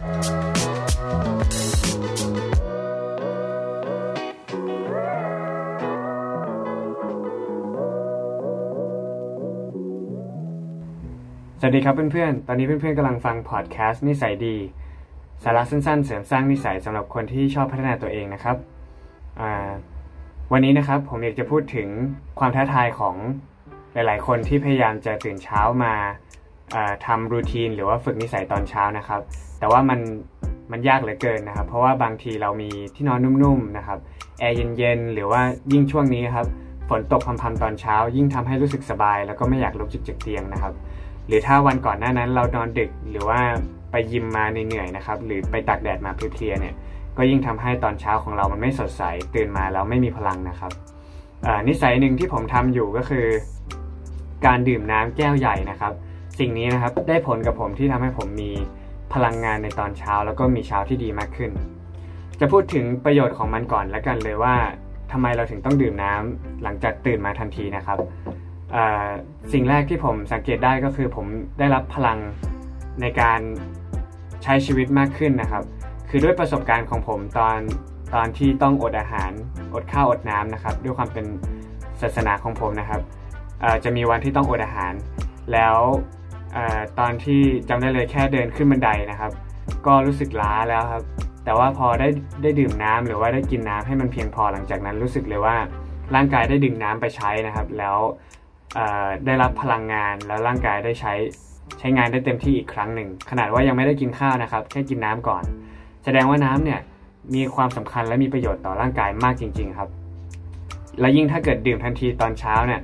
[0.00, 0.10] สวั
[11.70, 14.56] สดีครับเพื่อนๆ ตอนนี้เพื่อนๆกำลังฟังพอดแคสต์นิสัยดี
[15.42, 18.56] สาระสั้นๆ เสริมสร้างนิสัยสำหรับคนที่ชอบพัฒนาตัวเองนะครับ
[20.52, 21.88] วันนี้นะครับผมอยากจะพูดถึง
[22.38, 23.16] ความท้าทายของ
[23.92, 25.94] หลายๆ คนที่พยายามจะตื่นเช้ามา
[27.06, 29.20] ทำรูทีนหรือว่าฝึกนิสัยตอนเช้านะครับ
[29.58, 30.00] แต่ว่ามัน
[30.72, 33.98] มันยากเหลือเกินนะครับ เพราะว่าบางทีเรามีที่นอนนุ่มๆนะครับ
[34.38, 36.46] แอร์เย็นๆหรือว่ายิ่งช่วงนี้ครับ
[36.88, 40.74] ฝนตกพรำๆตอนเช้า ยิ่งทำให้รู้สึกสบาย แล้วก็ไม่อยากลุกจากเตียงนะครับ
[41.26, 43.40] หรือถ้าวันก่อนหน้านั้นเรานอนดึกหรือว่า
[43.90, 46.74] ไปยิมมาเหนื่อยๆนะครับ หรือไปตากแดดมาเพลียๆเนี่ย
[47.16, 49.02] ก็ยิ่งทำให้ตอนเช้าของเรามันไม่สดใส
[49.34, 50.72] ตื่นมาแล้วไม่มีพลังนะครับ
[51.68, 53.26] นิสัยหนึ่งที่ผมทำอยู่ก็คือ
[54.46, 55.92] การดื่มน้ำแก้วใหญ่นะครับ
[56.40, 58.50] สิ่งนี้นะครับได้ผลกับผมที่ทำให้ผมมี
[59.14, 61.50] พลังงานในตอนเช้า แล้วก็มีเช้าที่ดีมากขึ้น
[62.40, 64.54] จะพูดถึงประโยชน์ของมันก่อนแล้วกันเลยว่า
[65.12, 67.98] ทำไมเราถึงต้องดื่มน้ำหลังจากตื่นมาทันทีนะครับ
[69.52, 71.26] สิ่งแรกที่ผมสังเกตได้ก็คือผม
[71.58, 72.18] ได้รับพลัง
[73.00, 73.40] ในการ
[74.42, 75.62] ใช้ชีวิตมากขึ้นนะครับ
[76.10, 77.58] คือด้วยประสบการณ์ของผมตอน
[78.14, 79.30] ตอนที่ต้องอดอาหาร
[79.74, 81.26] อดข้าวอดน้ำนะครับ ด้วยความเป็น
[82.02, 83.00] ศาสนาของผมนะครับ
[83.84, 84.92] จะมีวันที่ต้องอดอาหาร
[85.52, 85.76] แล้ว
[86.98, 89.32] ตอนที่จำได้เลยแค่เดินขึ้นบันไดนะครับ
[89.86, 91.04] ก็รู้สึกล้าแล้วครับ
[91.44, 92.08] แต่ว่าพอได้
[92.42, 95.56] ได้ดื่มน้ำหรือว่าได้กินน้ำให้มันเพียงพอหลังจากนั้นรู้สึกเลยว่า
[96.14, 97.96] ร่างกายได้ดึงน้ำไปใช้นะครับ แล้ว
[99.26, 101.12] ได้รับพลังงานแล้วร่างกายได้ใช้
[101.78, 105.44] ใช้งานได้เต็มที่อีกครั้งหนึ่ง ขนาดว่ายังไม่ได้กินข้าวนะครับ แค่กินน้ำก่อน
[106.04, 106.80] แสดงว่าน้ำเนี่ย
[107.34, 109.90] มีความสำคัญและมีประโยชน์ต่อร่างกายมากจริง ๆ ครับ
[111.00, 112.80] และยิ่งถ้าเกิดดื่มทันทีตอนเช้าเนี่ย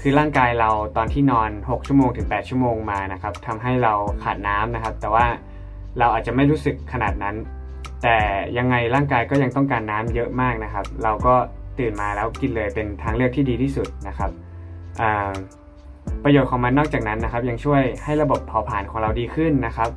[0.00, 3.92] คือร่างกายเราตอนที่นอน 6 ชั่วโมงถึง 8 ชั่วโมงมานะครับทำให้เรา
[4.22, 5.26] ขาดน้ำนะครับ แต่ว่า
[5.98, 7.36] เราอาจจะไม่รู้สึกขนาดนั้น
[8.02, 8.16] แต่
[8.58, 11.34] ยังไงร่างกายก็ยังต้องการน้ำเยอะมากนะครับ เราก็
[11.78, 14.30] ตื่นมาแล้วกินเลยเป็นทางเลือกที่ดีที่สุดนะครับ
[16.24, 19.90] ประโยชน์ของมันนอกจากนั้นนะครับ ยังช่วยให้ระบบเผาผลาญของเราดีขึ้นนะครับ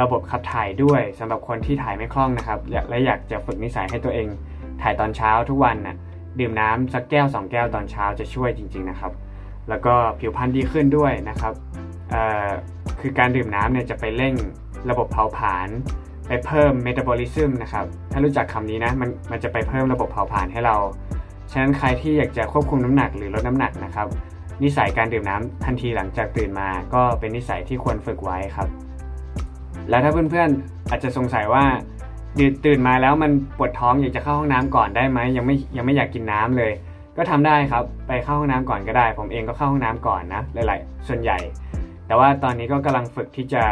[0.00, 2.58] ระบบขับถ่ายด้วยสำหรับคนที่ถ่ายไม่คล่องนะครับ
[2.88, 4.26] และอยากจะฝึกนิสัยให้ตัวเอง
[4.82, 5.96] ถ่ายตอนเช้าทุกวันนะ่ะ
[6.38, 9.12] ดื่มน้ำสักแก้ว 2 แก้วตอนเช้าจะช่วยจริง ๆนะครับ
[9.68, 11.54] แล้วก็ผิวพรรณดีขึ้นด้วยนะครับ
[13.00, 14.34] คือการดื่มน้ำเนี่ยจะไปเร่ง
[14.90, 15.68] ระบบเผาผลาญ
[16.28, 20.76] ไปเพิ่มเมตาบอลิซึมนะครับ ถ้ารู้จักคำนี้นะ มันมันจะไปเพิ่มระบบเผาผลาญให้เรา
[21.50, 24.06] ฉะนั้นใครที่อยากจะควบคุมน้ำหนักหรือลดน้ำหนักนะครับ
[24.62, 28.68] นิสัยการดื่มน้ำทันทีหลังจากตื่นมา ก็เป็นนิสัยที่ควรฝึกไว้ครับ
[29.88, 31.64] แล้วถ้าเพื่อนๆอาจจะสงสัยว่า
[32.64, 36.72] ตื่นมาแล้วมันปวดท้องอยากจะเข้าห้องน้ำก่อนได้ไหมยังไม่ยังไม่อยากกินน้ำเลย
[37.18, 41.38] ก็ทำได้ครับไปเข้าห้องน้ำก่อนก็ได้ ผมเองก็เข้าห้องน้ำก่อนนะหลายๆส่วนใหญ่
[42.06, 43.62] แต่ว่าตอนนี้ก็กำลังฝึกที่จะ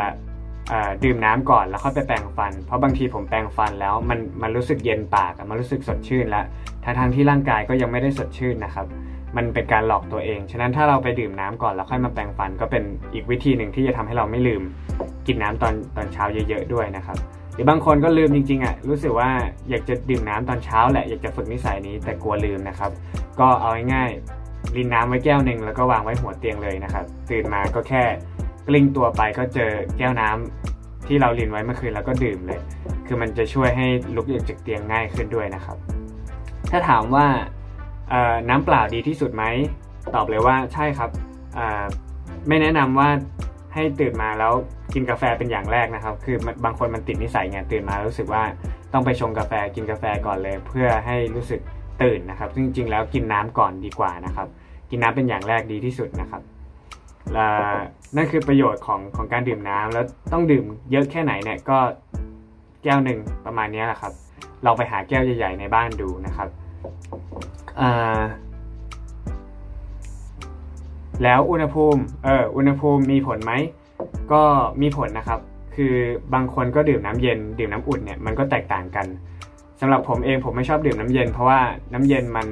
[1.04, 6.44] ดื่มน้ำก่อนแล้วค่อยไปแปรงฟัน เพราะบางทีผมแปรงฟันแล้วมันมันรู้สึกเย็นปากมันรู้สึกสดชื่นแล้ว
[6.84, 8.86] ทั้งทางที่ร่างกายก็ยังไม่ได้สดชื่นนะครับ
[9.36, 14.62] มันเป็นการหลอกตัวเอง ฉะนั้นถ้าเราไปดื่มน้ำก่อนแล้วค่อยมาแปรงฟัน ก็เป็นอีกวิธีหนึ่งที่จะทำให้เราไม่ลืม
[15.26, 17.16] กินน้ำตอนตอนเช้าเยอะ ๆ ด้วยนะครับ
[17.56, 19.30] หรือบางคนก็ลืมจริงๆอะรู้สึกว่า
[19.70, 22.90] อยากจะดื่มน้ำตอนเช้าแหละอยากจะฝึกนิสัยนี้แต่กลัวลืมนะครับ
[23.40, 28.02] ก็เอาง่ายๆรินน้ำไว้แก้วหนึ่งแล้วก็วางไว้หัวเตียงเลยนะครับ ตื่นมาก็แค่
[28.68, 32.60] กลิ้งตัวไปก็เจอแก้วน้ำที่เราลินไว้เมื่อคืนแล้วก็ดื่มเลย
[33.06, 35.76] คือมันจะช่วยให้ลุกจากเตียงง่ายขึ้นด้วยนะครับ
[36.70, 37.26] ถ้าถามว่า
[38.48, 39.44] น้ำเปล่าดีที่สุดไหม
[40.14, 41.10] ตอบเลยว่าใช่ครับ
[42.48, 43.08] ไม่แนะนำว่า
[43.74, 44.52] ให้ตื่นมาแล้ว
[44.96, 48.42] กินกาแฟเป็นอย่างแรกนะครับ คือบางคนมันติดนิสัยไงตื่นมารู้สึกว่า
[48.92, 51.60] ต้องไปชงกาแฟกินกาแฟก่อนเลย เพื่อให้รู้สึก
[52.02, 54.48] ตื่นนะครับจริงๆแล้วกินน้ำก่อนดีกว่านะครับ
[54.90, 56.42] กินน้ำเป็นอย่างแรกดีที่สุดนะครับ
[57.32, 57.48] และ
[58.16, 61.78] นั่นคือประโยชน์ของของการดื่มน้ำแล้วต้องดื่มเยอะแค่ไหนเนี่ยก็
[62.84, 64.12] แก้วหนึ่งประมาณนี้แหละครับ
[64.64, 66.48] เราไปหาแก้วใหญ่ ๆ ในบ้านดูนะครับ
[71.22, 73.52] แล้วอุณหภูมิเอออุณหภูมิมีผลไหม
[74.32, 74.42] ก็
[74.82, 75.40] มีผลนะครับ
[75.76, 75.94] คือ
[76.34, 79.06] บางคนก็ดื่มน้ำเย็น ดื่มน้ำอุ่นเนี่ยมันก็แตกต่างกัน
[79.80, 81.60] สำหรับผมเองผมไม่ชอบดื่มน้ำเย็น เพราะว่า
[81.92, 82.46] น้ำเย็นมัน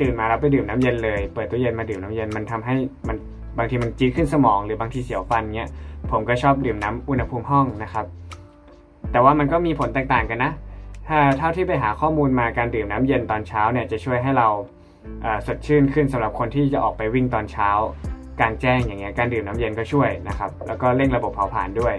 [0.00, 2.74] ตื่นมาแล้วไปดื่มน้ำเย็นเลย เปิดตู้เย็นมาดื่มน้ำเย็นมันทำให้
[3.08, 3.16] มัน
[3.58, 5.70] บางทีมันจี๊ดขึ้นสมอง หรือบางทีเสียวฟันเงี้ย
[6.10, 8.06] ผมก็ชอบดื่มน้ำอุณหภูมิห้องนะครับ
[9.12, 10.52] แต่ว่ามันก็มีผลแตกต่างกันนะ
[11.06, 14.48] ถ้าเท่าที่ไปหาข้อมูลมาการดื่มน้ำเย็นตอนเช้าเนี่ยจะช่วยให้เรา
[15.46, 17.70] สดชื่นขึ้นสำหรับคนที่จะออกไปวิ่งตอนเช้า
[18.40, 21.94] กลางแจ้งอย่างเงี้ยการดื่มน้ำเย็นก็ช่วยนะครับแล้วก็เร่งระบบเผาผลาญด้วย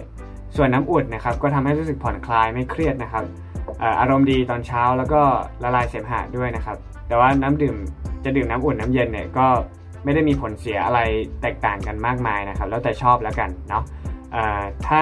[0.55, 3.25] ส่วนน้ำอุ่นนะครับก็ทำให้รู้สึกผ่อนคลายไม่เครียดนะครับ
[3.99, 5.21] อารมณ์ดีตอนเช้าแล้วก็
[5.63, 7.75] ละลายเสมหะด้วยนะครับแต่ว่าน้ำดื่ม
[8.23, 9.47] จะดื่มน้ำอุ่นน้ำเย็นเนี่ยก็
[10.03, 10.99] ไม่ได้มีผลเสียอะไร
[11.41, 13.83] แตกต่างกันมากมายนะครับแล้วแต่ชอบแล้วกันเนาะ
[14.87, 15.01] ถ้า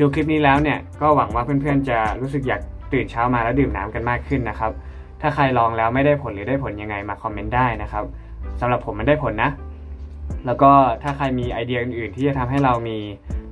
[0.00, 2.60] ดูคลิปนี้แล้วเนี่ยก็หวังว่าเพื่อนๆจะรู้สึกอยาก
[2.92, 4.72] ตื่นเช้ามาแล้วดื่มน้ำกันมากขึ้นนะครับ
[5.20, 8.04] ถ้าใครลองแล้วไม่ได้ผลหรือได้ผลยังไงมาคอมเมนต์ได้นะครับ
[8.60, 9.50] สำหรับผมมันได้ผลนะ
[10.46, 10.70] แล้วก็
[11.02, 12.98] ถ้าใครมีไอเดียอื่นๆ ที่จะทำให้เรามี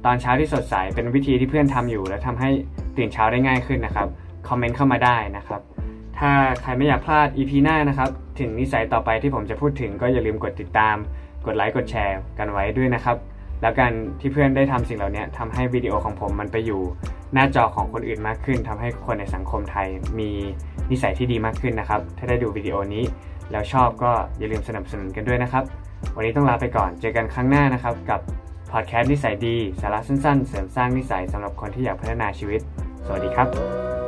[0.04, 2.50] ตอนเช้าที่สดใส เป็นวิธีที่เพื่อนทำอยู่ และทำให้
[2.96, 4.08] ตื่นเช้าได้ง่ายขึ้นนะครับ
[4.48, 5.60] คอมเมนต์เข้ามาได้นะครับ
[6.18, 6.30] ถ้า
[6.62, 10.96] ใครไม่อยากพลาด EP หน้านะครับ ถึงนิสัยต่อไปที่ผมจะพูดถึงก็อย่าลืมกดติดตาม
[11.46, 13.16] กดไลค์กดแชร์กันไว้ด้วยนะครับ
[13.62, 16.80] แล้วการที่เพื่อนได้ทำสิ่งเหล่านี้ทำให้วิดีโอของผมมันไปอยู่
[17.34, 19.88] หน้าจอของคนอื่นมากขึ้นทำให้คนในสังคมไทย
[20.18, 20.30] มี
[20.90, 23.04] นิสัยที่ดีมากขึ้นนะครับ ถ้าได้ดูวิดีโอนี้
[23.50, 25.64] แล้วชอบก็อย่าลืมสนับสนุนกันด้วยนะครับ
[26.16, 28.20] วันนี้ต้องลาไปก่อน เจอกันครั้งหน้านะครับ กับ
[28.72, 32.60] พอดแคสต์นิสัยดี สาระสั้นๆ เสริมสร้างนิสัยสำหรับคนที่อยากพัฒนาชีวิต
[33.06, 33.99] สวัสดีครับ